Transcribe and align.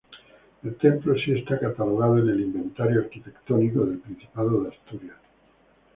El 0.63 0.77
templo 0.77 1.13
si 1.15 1.31
está 1.33 1.59
catalogado 1.59 2.17
en 2.17 2.29
el 2.29 2.39
inventario 2.41 3.01
arquitectónico 3.01 3.85
del 3.85 3.99
Principado 3.99 4.63
de 4.63 4.69
Asturias. 4.69 5.17